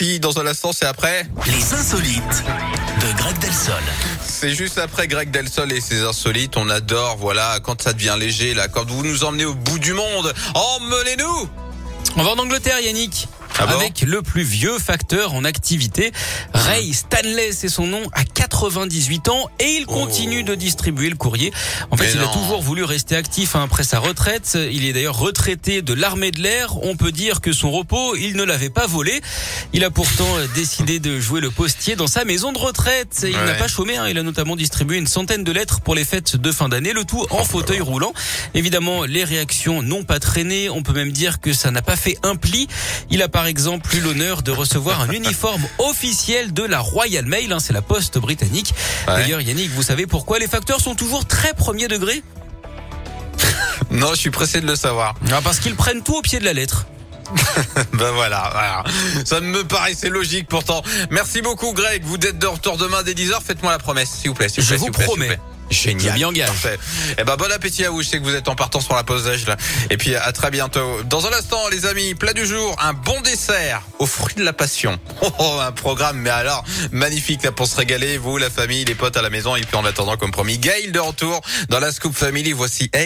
Merci. 0.00 0.20
Dans 0.20 0.38
un 0.38 0.46
instant, 0.46 0.72
c'est 0.72 0.86
après. 0.86 1.26
Les 1.46 1.74
insolites 1.74 2.44
de 3.00 3.16
Greg 3.16 3.38
Delsol. 3.38 3.82
C'est 4.24 4.54
juste 4.54 4.78
après 4.78 5.08
Greg 5.08 5.30
Delsol 5.30 5.72
et 5.72 5.80
ses 5.80 6.02
insolites. 6.02 6.56
On 6.56 6.68
adore, 6.68 7.16
voilà, 7.16 7.58
quand 7.62 7.82
ça 7.82 7.92
devient 7.92 8.16
léger, 8.18 8.54
là, 8.54 8.68
quand 8.68 8.88
vous 8.88 9.02
nous 9.02 9.24
emmenez 9.24 9.44
au 9.44 9.54
bout 9.54 9.78
du 9.78 9.94
monde. 9.94 10.32
Emmenez-nous! 10.54 11.48
On 12.16 12.22
va 12.22 12.30
en 12.30 12.38
Angleterre, 12.38 12.80
Yannick. 12.80 13.28
Ah 13.60 13.66
bon 13.66 13.78
avec 13.80 14.02
le 14.02 14.22
plus 14.22 14.42
vieux 14.42 14.78
facteur 14.78 15.34
en 15.34 15.44
activité. 15.44 16.12
Ray 16.54 16.92
Stanley, 16.94 17.50
c'est 17.52 17.68
son 17.68 17.86
nom, 17.86 18.02
à 18.12 18.24
98 18.24 19.28
ans 19.28 19.48
et 19.58 19.66
il 19.78 19.86
continue 19.86 20.42
de 20.44 20.54
distribuer 20.54 21.10
le 21.10 21.16
courrier. 21.16 21.52
En 21.90 21.96
fait, 21.96 22.04
Oh. 22.08 22.10
Mais 22.14 22.20
il 22.22 22.24
a 22.24 22.28
toujours 22.32 22.62
voulu 22.62 22.84
rester 22.84 23.16
actif 23.16 23.56
hein, 23.56 23.62
après 23.64 23.82
sa 23.82 23.98
retraite. 23.98 24.56
Il 24.70 24.84
est 24.86 24.92
d'ailleurs 24.92 25.18
retraité 25.18 25.82
de 25.82 25.92
l'armée 25.92 26.30
de 26.30 26.40
l'air. 26.40 26.76
On 26.84 26.96
peut 26.96 27.10
dire 27.12 27.40
que 27.40 27.52
son 27.52 27.70
repos, 27.70 28.14
il 28.16 28.36
ne 28.36 28.44
l'avait 28.44 28.70
pas 28.70 28.86
volé. 28.86 29.20
Il 29.72 29.84
a 29.84 29.90
pourtant 29.90 30.36
euh, 30.38 30.46
décidé 30.54 31.00
de 31.00 31.18
jouer 31.20 31.40
le 31.40 31.50
postier 31.50 31.96
dans 31.96 32.06
sa 32.06 32.24
maison 32.24 32.52
de 32.52 32.58
retraite. 32.58 33.24
Il 33.28 33.36
Ouais. 33.36 33.44
n'a 33.44 33.54
pas 33.54 33.68
chômé. 33.68 33.96
hein. 33.96 34.06
Il 34.08 34.16
a 34.18 34.22
notamment 34.22 34.54
distribué 34.56 34.96
une 34.98 35.06
centaine 35.08 35.42
de 35.44 35.52
lettres 35.52 35.80
pour 35.80 35.94
les 35.94 36.04
fêtes 36.04 36.36
de 36.36 36.52
fin 36.52 36.68
d'année, 36.68 36.92
le 36.92 37.04
tout 37.04 37.26
Oh 37.30 37.36
en 37.40 37.44
fauteuil 37.44 37.80
roulant. 37.80 38.12
Évidemment, 38.54 39.04
les 39.04 39.24
réactions 39.24 39.82
n'ont 39.82 40.04
pas 40.04 40.20
traîné. 40.20 40.70
On 40.70 40.82
peut 40.82 40.92
même 40.92 41.12
dire 41.12 41.40
que 41.40 41.52
ça 41.52 41.70
n'a 41.70 41.82
pas 41.82 41.96
fait 41.96 42.16
un 42.22 42.36
pli. 42.36 42.68
Il 43.10 43.20
a 43.22 43.28
par 43.28 43.47
exemple 43.48 43.94
eu 43.96 44.00
l'honneur 44.00 44.42
de 44.42 44.52
recevoir 44.52 45.00
un 45.00 45.10
uniforme 45.10 45.62
officiel 45.78 46.52
de 46.52 46.62
la 46.62 46.78
Royal 46.78 47.24
Mail. 47.26 47.52
hein, 47.52 47.58
C'est 47.58 47.72
la 47.72 47.82
poste 47.82 48.18
britannique. 48.18 48.72
Ouais. 49.08 49.14
D'ailleurs, 49.16 49.40
Yannick, 49.40 49.70
vous 49.72 49.82
savez 49.82 50.06
pourquoi 50.06 50.38
les 50.38 50.46
facteurs 50.46 50.80
sont 50.80 50.94
toujours 50.94 51.26
très 51.26 51.52
premier 51.54 51.88
degré? 51.88 52.22
Non, 53.90 54.10
je 54.10 54.16
suis 54.16 54.30
pressé 54.30 54.60
de 54.60 54.66
le 54.66 54.76
savoir. 54.76 55.14
Ah, 55.32 55.40
Parce 55.42 55.60
qu'ils 55.60 55.74
prennent 55.74 56.02
tout 56.02 56.16
au 56.16 56.22
pied 56.22 56.38
de 56.38 56.44
la 56.44 56.52
lettre. 56.52 56.86
Ben 57.94 58.10
voilà, 58.12 58.50
voilà. 58.52 58.84
Ça 59.24 59.40
me 59.40 59.64
paraissait 59.64 60.08
logique 60.08 60.48
pourtant. 60.48 60.82
Merci 61.10 61.42
beaucoup 61.42 61.72
Greg. 61.72 62.02
Vous 62.04 62.16
êtes 62.16 62.38
de 62.38 62.46
retour 62.46 62.76
demain 62.76 63.02
dès 63.02 63.14
10h. 63.14 63.38
Faites-moi 63.44 63.72
la 63.72 63.78
promesse, 63.78 64.10
s'il 64.10 64.30
vous 64.30 64.34
plaît. 64.34 64.48
s'il 64.48 64.62
Je 64.62 64.68
plaît, 64.68 64.76
vous 64.78 64.90
plaît, 64.90 65.04
promets. 65.04 65.26
plaît. 65.26 65.38
Génial. 65.70 66.24
Engage. 66.24 66.46
Parfait. 66.46 66.78
Eh 67.18 67.24
ben 67.24 67.36
bon 67.36 67.50
appétit 67.52 67.84
à 67.84 67.90
vous. 67.90 68.00
Je 68.02 68.08
sais 68.08 68.18
que 68.18 68.24
vous 68.24 68.34
êtes 68.34 68.48
en 68.48 68.54
partance 68.54 68.86
pour 68.86 68.96
la 68.96 69.04
pause 69.04 69.24
d'âge 69.24 69.46
là. 69.46 69.56
Et 69.90 69.98
puis 69.98 70.14
à 70.16 70.32
très 70.32 70.50
bientôt. 70.50 71.02
Dans 71.04 71.26
un 71.26 71.32
instant, 71.34 71.60
les 71.70 71.84
amis, 71.84 72.14
plat 72.14 72.32
du 72.32 72.46
jour, 72.46 72.74
un 72.80 72.94
bon 72.94 73.20
dessert 73.20 73.82
aux 73.98 74.06
fruits 74.06 74.34
de 74.36 74.44
la 74.44 74.52
passion. 74.54 74.98
Oh, 75.20 75.30
oh, 75.40 75.58
un 75.60 75.72
programme, 75.72 76.16
mais 76.18 76.30
alors 76.30 76.64
magnifique 76.92 77.42
là 77.42 77.50
pour 77.52 77.66
se 77.66 77.76
régaler. 77.76 78.16
Vous, 78.18 78.38
la 78.38 78.48
famille, 78.50 78.84
les 78.84 78.94
potes 78.94 79.16
à 79.16 79.22
la 79.22 79.30
maison. 79.30 79.56
Et 79.56 79.60
puis 79.62 79.76
en 79.76 79.84
attendant, 79.84 80.16
comme 80.16 80.30
promis, 80.30 80.56
Gail 80.58 80.90
de 80.92 81.00
retour 81.00 81.40
dans 81.68 81.80
la 81.80 81.92
Scoop 81.92 82.14
Family. 82.14 82.52
Voici. 82.52 82.84
Hey. 82.84 82.90